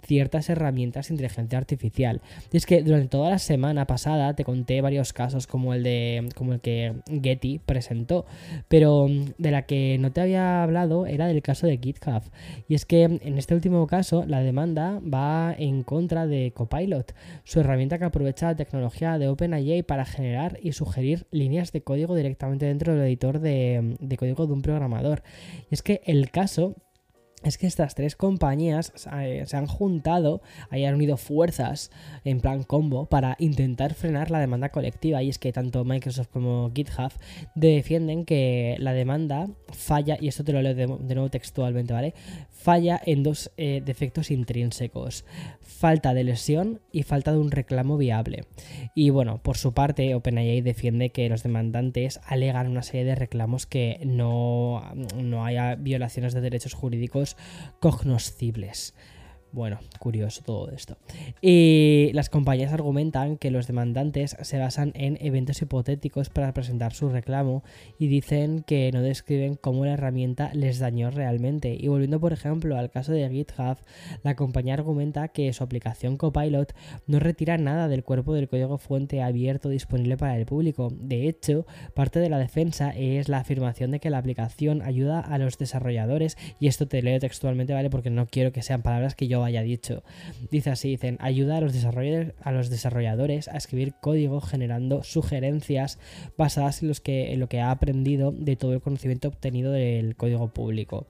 ciertas 0.09 0.49
herramientas 0.49 1.09
de 1.09 1.15
inteligencia 1.15 1.59
artificial. 1.59 2.23
Y 2.51 2.57
es 2.57 2.67
que 2.67 2.83
durante 2.83 3.09
toda 3.09 3.31
la 3.31 3.39
semana 3.39 3.87
pasada 3.87 4.35
te 4.35 4.43
conté 4.43 4.81
varios 4.81 5.13
casos 5.13 5.47
como 5.47 5.75
el 5.75 5.83
de 5.83 6.29
como 6.35 6.55
el 6.55 6.61
que 6.61 6.95
Getty 7.07 7.61
presentó, 7.61 8.25
pero 8.69 9.07
de 9.37 9.51
la 9.51 9.67
que 9.67 9.99
no 10.01 10.11
te 10.11 10.23
había 10.23 10.63
hablado 10.63 11.07
era 11.07 11.27
del 11.27 11.43
caso 11.43 11.67
de 11.67 11.77
GitHub. 11.77 12.23
Y 12.69 12.75
es 12.75 12.87
que 12.87 13.03
en 13.03 13.39
este 13.39 13.55
último 13.55 13.87
caso 13.87 14.25
la 14.27 14.41
demanda 14.41 15.01
va 15.01 15.55
en 15.57 15.83
contra 15.83 16.27
de 16.27 16.53
Copilot, 16.53 17.15
su 17.45 17.61
herramienta 17.61 17.99
que 17.99 18.07
aprovecha 18.07 18.47
la 18.47 18.57
tecnología 18.57 19.19
de 19.19 19.29
OpenAI 19.29 19.83
para 19.83 20.07
generar 20.07 20.59
y 20.63 20.73
sugerir 20.73 21.27
líneas 21.31 21.71
de 21.73 21.83
código 21.83 22.17
directamente 22.17 22.65
dentro 22.65 22.95
del 22.95 23.07
editor 23.07 23.41
de, 23.41 23.97
de 24.01 24.17
código 24.17 24.47
de 24.47 24.55
un 24.55 24.63
programador. 24.63 25.23
Y 25.71 25.75
es 25.75 25.83
que 25.83 26.01
el 26.07 26.31
caso 26.31 26.77
es 27.45 27.57
que 27.57 27.69
estas 27.69 27.95
tres 27.95 28.17
compañías 28.17 28.93
eh, 29.13 29.45
se 29.47 29.57
han 29.57 29.67
juntado, 29.67 30.43
hayan 30.71 30.95
unido 30.95 31.17
fuerzas 31.17 31.91
en 32.25 32.41
plan 32.41 32.65
combo 32.65 33.07
para 33.07 33.37
intentar 33.39 33.95
frenar 33.95 34.31
la 34.31 34.41
demanda 34.41 34.71
colectiva. 34.71 35.23
Y 35.23 35.29
es 35.29 35.39
que 35.39 35.53
tanto 35.53 35.85
Microsoft 35.85 36.29
como 36.29 36.73
GitHub 36.75 37.13
defienden 37.55 38.25
que 38.25 38.77
la 38.81 38.93
demanda 38.93 39.49
falla, 39.69 40.17
y 40.21 40.29
esto 40.29 40.43
te 40.43 40.53
lo 40.53 40.63
leo 40.63 40.75
de, 40.75 40.87
nuevo 40.87 41.31
textualmente, 41.31 41.93
¿vale? 41.93 42.15
Falla 42.51 43.01
en 43.05 43.23
dos 43.23 43.53
eh, 43.57 43.83
defectos 43.85 44.33
intrínsecos: 44.33 45.25
falta 45.61 46.15
de 46.15 46.25
lesión 46.25 46.81
y 46.91 47.05
falta 47.05 47.31
de 47.31 47.39
un 47.39 47.53
reclamo 47.53 47.97
viable. 47.97 48.47
Y 48.97 49.11
bueno, 49.11 49.41
por 49.43 49.57
su 49.57 49.73
parte, 49.75 50.15
OpenAI 50.17 50.61
defiende 50.61 51.11
que 51.11 51.29
los 51.29 51.45
demandantes 51.45 52.21
alegan 52.27 52.67
una 52.67 52.83
serie 52.83 53.05
de 53.05 53.15
reclamos 53.15 53.67
que 53.67 54.01
no, 54.05 54.83
no 55.17 55.45
haya 55.45 55.77
violaciones 55.77 56.35
de 56.35 56.41
derechos 56.41 56.75
jurídicos 56.75 57.28
cognoscibles. 57.81 58.95
Bueno, 59.51 59.79
curioso 59.99 60.43
todo 60.45 60.71
esto. 60.71 60.99
Y 61.41 62.11
las 62.13 62.29
compañías 62.29 62.73
argumentan 62.73 63.39
que 63.39 63.51
los 63.51 63.67
demandantes 63.67 64.37
se 64.43 64.59
basan 64.59 64.93
en 64.95 65.17
eventos 65.21 65.63
hipotéticos 65.63 66.29
para 66.29 66.53
presentar 66.53 66.93
su 66.93 67.09
reclamo 67.09 67.63
y 67.99 68.09
dicen 68.09 68.63
que 68.67 68.91
no 68.93 69.01
describen 69.01 69.55
cómo 69.55 69.87
la 69.87 69.95
herramienta 69.95 70.51
les 70.53 70.79
dañó 70.79 71.11
realmente. 71.11 71.75
Y 71.79 71.89
volviendo, 71.89 72.21
por 72.21 72.35
ejemplo, 72.35 72.77
al 72.77 72.91
caso 72.91 73.13
de 73.13 73.29
GitHub, 73.29 73.79
la 74.23 74.37
compañía 74.37 74.75
argumenta 74.75 75.29
que 75.29 75.53
su 75.53 75.65
aplicación 75.65 76.19
Copilot 76.19 76.75
no 77.07 77.19
retira 77.19 77.57
nada 77.57 77.89
del 77.89 78.05
cuerpo 78.05 78.35
del 78.35 78.49
código 78.49 78.77
fuente 78.77 79.23
abierto 79.23 79.71
disponible 79.71 80.19
para 80.19 80.37
el 80.37 80.45
público. 80.45 80.93
De 80.93 81.27
hecho, 81.27 81.67
parte 81.95 82.21
de 82.21 82.29
la 82.29 82.39
defensa 82.39 82.91
es 82.91 83.29
la 83.29 83.39
afirmación 83.39 83.91
de 83.93 84.01
que 84.01 84.11
la 84.11 84.19
aplicación 84.19 84.83
ayuda 84.83 85.21
a 85.21 85.39
los 85.39 85.57
desarrolladores, 85.57 86.37
y 86.61 86.67
esto 86.67 86.87
te 86.87 87.03
leo 87.03 87.19
textualmente, 87.19 87.73
¿vale? 87.73 87.89
Porque 87.89 88.11
no 88.11 88.27
quiero 88.27 88.53
que 88.53 88.63
sean 88.63 88.83
palabras 88.83 89.15
que 89.15 89.27
yo 89.27 89.38
haya 89.45 89.63
dicho. 89.63 90.03
Dice 90.51 90.71
así, 90.71 90.91
dicen, 90.91 91.17
ayuda 91.21 91.59
a 91.59 91.61
los, 91.61 91.73
desarrolladores, 92.71 93.49
a 93.49 93.57
escribir 93.57 93.95
código 94.01 94.41
generando 94.41 95.03
sugerencias 95.03 95.99
basadas 96.37 96.83
en 96.83 97.41
lo 97.41 97.49
que 97.49 97.61
ha 97.61 97.71
aprendido 97.71 98.33
de 98.33 98.57
todo 98.57 98.73
el 98.75 98.81
conocimiento 98.81 99.29
obtenido 99.29 99.73
del 99.73 100.17
código 100.17 100.49
público. 100.49 101.07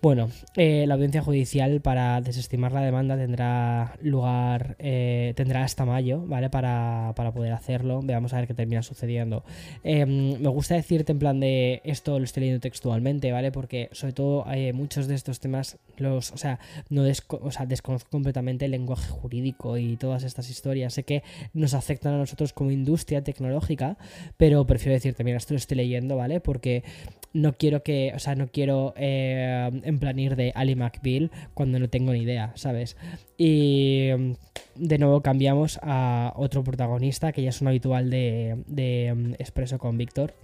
Bueno, 0.00 0.30
eh, 0.54 0.84
la 0.86 0.94
audiencia 0.94 1.22
judicial 1.22 1.80
para 1.80 2.20
desestimar 2.20 2.70
la 2.70 2.82
demanda 2.82 3.16
tendrá 3.16 3.96
lugar, 4.00 4.76
eh, 4.78 5.32
tendrá 5.34 5.64
hasta 5.64 5.84
mayo, 5.84 6.24
¿vale? 6.24 6.50
Para, 6.50 7.12
poder 7.34 7.52
hacerlo. 7.52 8.00
Veamos 8.04 8.32
a 8.32 8.36
ver 8.36 8.46
qué 8.46 8.54
termina 8.54 8.82
sucediendo. 8.84 9.42
Em, 9.82 10.40
me 10.40 10.48
gusta 10.50 10.76
decirte 10.76 11.10
en 11.10 11.18
plan 11.18 11.40
de 11.40 11.80
esto 11.82 12.16
lo 12.20 12.24
estoy 12.24 12.42
leyendo 12.42 12.60
textualmente, 12.60 13.32
¿vale? 13.32 13.50
Porque 13.50 13.88
sobre 13.90 14.12
todo 14.12 14.46
hay 14.46 14.72
muchos 14.72 15.08
de 15.08 15.16
estos 15.16 15.40
temas, 15.40 15.78
los, 15.96 16.30
o 16.30 16.36
sea, 16.36 16.60
no 16.90 17.02
o 17.02 17.50
sea, 17.50 17.66
desconozco 17.66 18.08
completamente 18.08 18.66
el 18.66 18.70
lenguaje 18.70 19.10
jurídico 19.10 19.78
y 19.78 19.96
todas 19.96 20.22
estas 20.22 20.48
historias. 20.48 20.94
Sé 20.94 21.02
que 21.02 21.24
nos 21.54 21.74
afectan 21.74 22.14
a 22.14 22.18
nosotros 22.18 22.52
como 22.52 22.70
industria 22.70 23.24
tecnológica, 23.24 23.98
pero 24.36 24.64
prefiero 24.64 24.94
decirte, 24.94 25.24
mira, 25.24 25.38
esto 25.38 25.54
lo 25.54 25.58
estoy 25.58 25.76
leyendo, 25.76 26.16
¿vale? 26.16 26.40
Porque 26.40 26.84
no 27.32 27.52
quiero 27.54 27.82
que, 27.82 28.12
o 28.14 28.18
sea, 28.18 28.34
no 28.34 28.48
quiero 28.48 28.94
eh, 28.96 29.70
en 29.84 29.98
plan 29.98 30.18
ir 30.18 30.36
de 30.36 30.52
Ali 30.54 30.74
McBeal 30.74 31.30
cuando 31.54 31.78
no 31.78 31.88
tengo 31.88 32.12
ni 32.12 32.20
idea, 32.20 32.52
¿sabes? 32.54 32.96
Y 33.36 34.08
de 34.74 34.98
nuevo 34.98 35.20
cambiamos 35.22 35.78
a 35.82 36.32
otro 36.36 36.64
protagonista 36.64 37.32
que 37.32 37.42
ya 37.42 37.50
es 37.50 37.60
un 37.60 37.68
habitual 37.68 38.10
de, 38.10 38.62
de 38.66 39.14
mm, 39.14 39.32
Expreso 39.34 39.78
con 39.78 39.98
Víctor, 39.98 40.34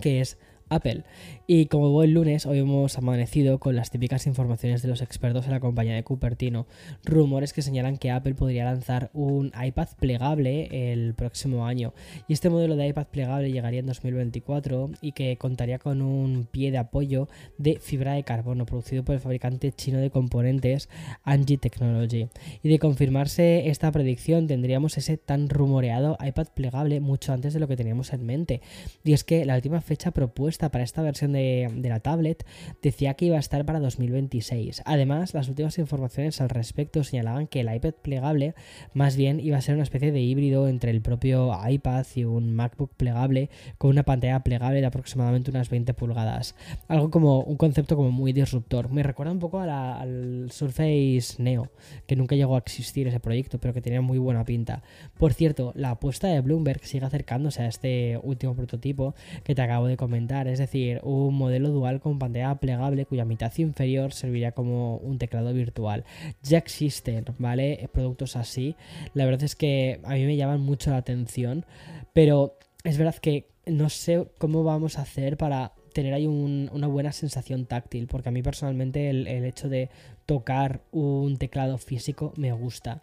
que 0.00 0.20
es 0.20 0.38
Apple. 0.72 1.04
Y 1.46 1.66
como 1.66 1.90
buen 1.90 2.14
lunes, 2.14 2.46
hoy 2.46 2.60
hemos 2.60 2.96
amanecido 2.96 3.58
con 3.58 3.76
las 3.76 3.90
típicas 3.90 4.26
informaciones 4.26 4.80
de 4.80 4.88
los 4.88 5.02
expertos 5.02 5.44
en 5.44 5.50
la 5.50 5.60
compañía 5.60 5.94
de 5.94 6.04
Cupertino, 6.04 6.66
rumores 7.04 7.52
que 7.52 7.62
señalan 7.62 7.98
que 7.98 8.10
Apple 8.10 8.34
podría 8.34 8.64
lanzar 8.64 9.10
un 9.12 9.52
iPad 9.60 9.88
plegable 9.98 10.92
el 10.92 11.14
próximo 11.14 11.66
año. 11.66 11.92
Y 12.28 12.32
este 12.32 12.48
modelo 12.48 12.76
de 12.76 12.88
iPad 12.88 13.08
plegable 13.08 13.52
llegaría 13.52 13.80
en 13.80 13.86
2024 13.86 14.90
y 15.02 15.12
que 15.12 15.36
contaría 15.36 15.78
con 15.78 16.00
un 16.00 16.46
pie 16.50 16.70
de 16.70 16.78
apoyo 16.78 17.28
de 17.58 17.78
fibra 17.80 18.14
de 18.14 18.22
carbono 18.22 18.64
producido 18.64 19.04
por 19.04 19.14
el 19.14 19.20
fabricante 19.20 19.72
chino 19.72 19.98
de 19.98 20.10
componentes 20.10 20.88
Anji 21.24 21.58
Technology. 21.58 22.28
Y 22.62 22.68
de 22.68 22.78
confirmarse 22.78 23.68
esta 23.68 23.90
predicción 23.92 24.46
tendríamos 24.46 24.96
ese 24.96 25.18
tan 25.18 25.48
rumoreado 25.48 26.16
iPad 26.24 26.48
plegable 26.54 27.00
mucho 27.00 27.32
antes 27.32 27.52
de 27.52 27.60
lo 27.60 27.68
que 27.68 27.76
teníamos 27.76 28.12
en 28.12 28.24
mente. 28.24 28.62
Y 29.04 29.12
es 29.12 29.24
que 29.24 29.44
la 29.44 29.56
última 29.56 29.80
fecha 29.80 30.12
propuesta 30.12 30.61
para 30.70 30.84
esta 30.84 31.02
versión 31.02 31.32
de, 31.32 31.70
la 31.82 32.00
tablet 32.00 32.46
decía 32.82 33.14
que 33.14 33.26
iba 33.26 33.36
a 33.36 33.40
estar 33.40 33.64
para 33.64 33.80
2026. 33.80 34.82
Además, 34.84 35.34
las 35.34 35.48
últimas 35.48 35.78
informaciones 35.78 36.40
al 36.40 36.48
respecto 36.48 37.04
señalaban 37.04 37.46
que 37.46 37.60
el 37.60 37.74
iPad 37.74 37.94
plegable 38.02 38.54
más 38.94 39.16
bien 39.16 39.40
iba 39.40 39.56
a 39.56 39.60
ser 39.60 39.74
una 39.74 39.82
especie 39.82 40.12
de 40.12 40.20
híbrido 40.20 40.68
entre 40.68 40.90
el 40.90 41.02
propio 41.02 41.52
iPad 41.68 42.06
y 42.14 42.24
un 42.24 42.54
MacBook 42.54 42.92
plegable 42.96 43.50
con 43.78 43.90
una 43.90 44.02
pantalla 44.04 44.40
plegable 44.40 44.80
de 44.80 44.86
aproximadamente 44.86 45.50
unas 45.50 45.70
20 45.70 45.94
pulgadas. 45.94 46.54
Algo 46.88 47.10
como 47.10 47.40
un 47.40 47.56
concepto 47.56 47.96
como 47.96 48.10
muy 48.10 48.32
disruptor. 48.32 48.90
Me 48.90 49.02
recuerda 49.02 49.32
un 49.32 49.38
poco 49.38 49.60
al 49.60 50.48
Surface 50.50 51.34
Neo, 51.38 51.70
que 52.06 52.16
nunca 52.16 52.36
llegó 52.36 52.54
a 52.54 52.58
existir 52.58 53.06
ese 53.08 53.20
proyecto, 53.20 53.58
pero 53.58 53.74
que 53.74 53.80
tenía 53.80 54.00
muy 54.00 54.18
buena 54.18 54.44
pinta. 54.44 54.82
Por 55.18 55.34
cierto, 55.34 55.72
la 55.74 55.90
apuesta 55.90 56.28
de 56.28 56.40
Bloomberg 56.40 56.84
sigue 56.84 57.06
acercándose 57.06 57.62
a 57.62 57.66
este 57.66 58.18
último 58.22 58.54
prototipo 58.54 59.14
que 59.44 59.54
te 59.54 59.62
acabo 59.62 59.86
de 59.86 59.96
comentar 59.96 60.41
es 60.46 60.58
decir, 60.58 61.00
un 61.02 61.34
modelo 61.34 61.70
dual 61.70 62.00
con 62.00 62.18
pantalla 62.18 62.54
plegable 62.56 63.06
cuya 63.06 63.24
mitad 63.24 63.52
inferior 63.58 64.12
serviría 64.12 64.52
como 64.52 64.96
un 64.98 65.18
teclado 65.18 65.52
virtual. 65.52 66.04
Ya 66.42 66.58
existen, 66.58 67.24
¿vale? 67.38 67.88
Productos 67.92 68.36
así. 68.36 68.76
La 69.14 69.24
verdad 69.24 69.44
es 69.44 69.56
que 69.56 70.00
a 70.04 70.14
mí 70.14 70.24
me 70.24 70.36
llaman 70.36 70.60
mucho 70.60 70.90
la 70.90 70.98
atención, 70.98 71.64
pero 72.12 72.58
es 72.84 72.98
verdad 72.98 73.16
que 73.16 73.48
no 73.66 73.88
sé 73.88 74.26
cómo 74.38 74.64
vamos 74.64 74.98
a 74.98 75.02
hacer 75.02 75.36
para 75.36 75.72
tener 75.92 76.14
ahí 76.14 76.26
una 76.26 76.86
buena 76.86 77.12
sensación 77.12 77.66
táctil, 77.66 78.06
porque 78.06 78.30
a 78.30 78.32
mí 78.32 78.42
personalmente 78.42 79.10
el, 79.10 79.26
hecho 79.26 79.68
de 79.68 79.90
tocar 80.26 80.82
un 80.92 81.36
teclado 81.36 81.78
físico 81.78 82.32
me 82.36 82.52
gusta. 82.52 83.02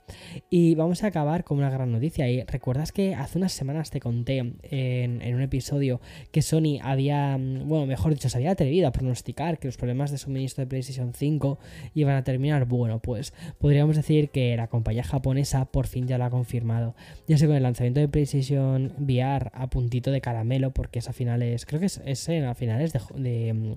Y 0.49 0.75
vamos 0.75 1.03
a 1.03 1.07
acabar 1.07 1.43
con 1.43 1.57
una 1.57 1.69
gran 1.69 1.91
noticia. 1.91 2.29
Y 2.29 2.43
recuerdas 2.43 2.91
que 2.91 3.15
hace 3.15 3.37
unas 3.37 3.51
semanas 3.51 3.91
te 3.91 3.99
conté 3.99 4.37
en, 4.37 5.35
un 5.35 5.41
episodio 5.41 6.01
que 6.31 6.41
Sony 6.41 6.79
había, 6.81 7.37
bueno, 7.37 7.85
mejor 7.85 8.13
dicho, 8.13 8.29
se 8.29 8.37
había 8.37 8.51
atrevido 8.51 8.87
a 8.87 8.91
pronosticar 8.91 9.59
que 9.59 9.67
los 9.67 9.77
problemas 9.77 10.11
de 10.11 10.17
suministro 10.17 10.63
de 10.63 10.67
PlayStation 10.67 11.13
5 11.13 11.59
iban 11.93 12.15
a 12.15 12.23
terminar. 12.23 12.65
Bueno, 12.65 12.99
pues 12.99 13.33
podríamos 13.57 13.95
decir 13.95 14.29
que 14.29 14.55
la 14.55 14.67
compañía 14.67 15.03
japonesa 15.03 15.65
por 15.65 15.87
fin 15.87 16.07
ya 16.07 16.17
lo 16.17 16.25
ha 16.25 16.29
confirmado. 16.29 16.95
Ya 17.27 17.37
sé 17.37 17.47
con 17.47 17.55
el 17.55 17.63
lanzamiento 17.63 17.99
de 17.99 18.07
PlayStation 18.07 18.93
VR 18.97 19.51
a 19.53 19.69
puntito 19.69 20.11
de 20.11 20.21
caramelo, 20.21 20.71
porque 20.71 20.99
es 20.99 21.09
a 21.09 21.13
finales, 21.13 21.65
creo 21.65 21.79
que 21.79 21.87
es, 21.87 22.01
es 22.05 22.29
a 22.29 22.55
finales 22.55 22.93
de, 22.93 23.75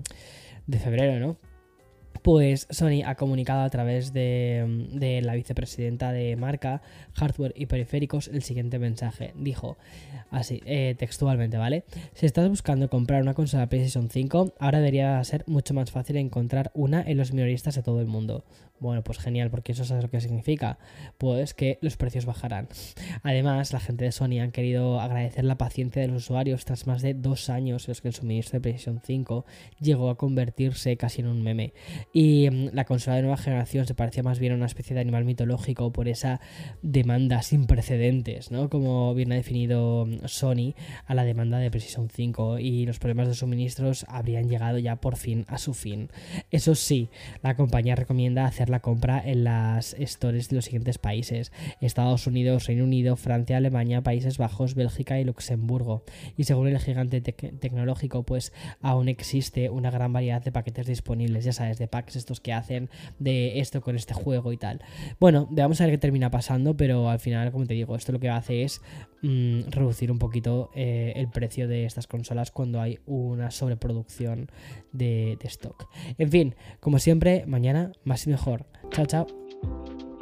de 0.67 0.79
febrero, 0.79 1.19
¿no? 1.19 1.52
Pues 2.21 2.67
Sony 2.69 3.03
ha 3.05 3.15
comunicado 3.15 3.63
a 3.63 3.69
través 3.69 4.13
de, 4.13 5.19
la 5.23 5.35
vicepresidenta 5.35 6.11
de 6.11 6.35
marca, 6.35 6.81
hardware 7.13 7.53
y 7.55 7.65
periféricos 7.65 8.27
el 8.27 8.43
siguiente 8.43 8.79
mensaje. 8.79 9.33
Dijo 9.35 9.77
así, 10.31 10.61
eh, 10.65 10.95
textualmente, 10.97 11.57
¿vale? 11.57 11.83
Si 12.13 12.25
estás 12.25 12.47
buscando 12.49 12.89
comprar 12.89 13.21
una 13.21 13.33
consola 13.33 13.67
PlayStation 13.67 14.09
5, 14.09 14.53
ahora 14.59 14.79
debería 14.79 15.23
ser 15.23 15.43
mucho 15.47 15.73
más 15.73 15.91
fácil 15.91 16.17
encontrar 16.17 16.71
una 16.73 17.01
en 17.01 17.17
los 17.17 17.33
minoristas 17.33 17.75
de 17.75 17.83
todo 17.83 17.99
el 17.99 18.07
mundo. 18.07 18.43
Bueno, 18.83 19.01
pues 19.01 19.17
genial, 19.17 19.49
porque 19.49 19.71
eso 19.71 19.83
es 19.83 19.91
lo 19.91 20.09
que 20.09 20.19
significa. 20.19 20.77
Pues 21.17 21.53
que 21.53 21.77
los 21.81 21.95
precios 21.95 22.25
bajarán. 22.25 22.67
Además, 23.21 23.71
la 23.71 23.79
gente 23.79 24.03
de 24.03 24.11
Sony 24.11 24.41
han 24.41 24.51
querido 24.51 24.99
agradecer 24.99 25.45
la 25.45 25.57
paciencia 25.57 26.01
de 26.01 26.09
los 26.09 26.23
usuarios 26.23 26.65
tras 26.65 26.85
más 26.85 27.01
de 27.01 27.13
dos 27.13 27.49
años 27.49 27.87
en 27.87 27.91
los 27.91 28.01
que 28.01 28.09
el 28.09 28.13
suministro 28.13 28.57
de 28.57 28.61
PlayStation 28.61 28.99
5 29.01 29.45
llegó 29.79 30.09
a 30.09 30.17
convertirse 30.17 30.97
casi 30.97 31.21
en 31.21 31.27
un 31.27 31.43
meme. 31.43 31.73
Y 32.11 32.49
mm, 32.49 32.69
la 32.73 32.85
consola 32.85 33.15
de 33.15 33.21
nueva 33.21 33.37
generación 33.37 33.85
se 33.85 33.95
parecía 33.95 34.23
más 34.23 34.39
bien 34.39 34.53
a 34.53 34.55
una 34.55 34.65
especie 34.65 34.93
de 34.93 35.01
animal 35.01 35.25
mitológico 35.25 35.91
por 35.91 36.07
esa 36.07 36.41
demanda 36.81 37.41
sin 37.41 37.65
precedentes, 37.65 38.51
¿no? 38.51 38.69
Como 38.69 39.13
bien 39.13 39.31
ha 39.31 39.35
definido 39.35 40.05
mm, 40.05 40.25
Sony 40.25 40.73
a 41.05 41.15
la 41.15 41.23
demanda 41.23 41.59
de 41.59 41.71
PlayStation 41.71 42.09
5 42.09 42.59
y 42.59 42.85
los 42.85 42.99
problemas 42.99 43.27
de 43.27 43.35
suministros 43.35 44.05
habrían 44.07 44.49
llegado 44.49 44.79
ya 44.79 44.97
por 44.97 45.15
fin 45.15 45.45
a 45.47 45.57
su 45.57 45.73
fin. 45.73 46.09
Eso 46.51 46.75
sí, 46.75 47.09
la 47.41 47.55
compañía 47.55 47.95
recomienda 47.95 48.45
hacer 48.45 48.69
la 48.69 48.81
compra 48.81 49.21
en 49.23 49.43
las 49.43 49.95
stores 49.99 50.49
de 50.49 50.55
los 50.55 50.65
siguientes 50.65 50.97
países: 50.97 51.51
Estados 51.81 52.27
Unidos, 52.27 52.67
Reino 52.67 52.83
Unido, 52.83 53.15
Francia, 53.15 53.57
Alemania, 53.57 54.01
Países 54.01 54.37
Bajos, 54.37 54.75
Bélgica 54.75 55.19
y 55.19 55.23
Luxemburgo. 55.23 56.03
Y 56.37 56.45
según 56.45 56.67
el 56.67 56.79
gigante 56.79 57.21
tecnológico, 57.21 58.23
pues 58.23 58.53
aún 58.81 59.09
existe 59.09 59.69
una 59.69 59.91
gran 59.91 60.13
variedad 60.13 60.41
de 60.41 60.51
paquetes 60.51 60.87
disponibles, 60.87 61.45
ya 61.45 61.53
sabes, 61.53 61.77
de 61.77 61.87
packs 61.93 62.15
estos 62.15 62.39
que 62.39 62.53
hacen 62.53 62.89
de 63.19 63.59
esto 63.59 63.81
con 63.81 63.95
este 63.95 64.15
juego 64.15 64.51
y 64.51 64.57
tal. 64.57 64.81
Bueno, 65.19 65.47
vamos 65.51 65.79
a 65.79 65.83
ver 65.85 65.93
qué 65.93 65.97
termina 65.99 66.31
pasando, 66.31 66.75
pero 66.75 67.07
al 67.07 67.19
final, 67.19 67.51
como 67.51 67.67
te 67.67 67.75
digo, 67.75 67.95
esto 67.95 68.11
lo 68.11 68.19
que 68.19 68.29
hace 68.29 68.63
es 68.63 68.81
mm, 69.21 69.69
reducir 69.69 70.11
un 70.11 70.17
poquito 70.17 70.71
eh, 70.73 71.13
el 71.15 71.29
precio 71.29 71.67
de 71.67 71.85
estas 71.85 72.07
consolas 72.07 72.49
cuando 72.49 72.81
hay 72.81 72.97
una 73.05 73.51
sobreproducción 73.51 74.49
de, 74.91 75.37
de 75.39 75.47
stock. 75.47 75.87
En 76.17 76.31
fin, 76.31 76.55
como 76.79 76.97
siempre, 76.97 77.45
mañana 77.45 77.91
más 78.03 78.25
y 78.25 78.31
mejor. 78.31 78.65
Chao, 78.89 79.05
chao. 79.05 80.12